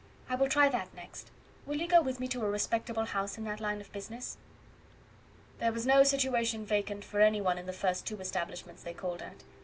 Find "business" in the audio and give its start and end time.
3.91-4.37